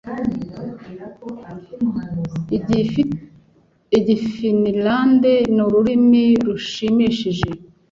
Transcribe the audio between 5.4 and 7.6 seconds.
ni ururimi rushimishije.